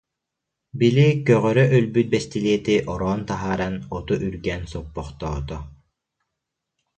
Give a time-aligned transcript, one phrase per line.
[0.79, 5.57] Били көҕөрө өлбүт бэстилиэти ороон таһааран, оту үргээн соппохтоото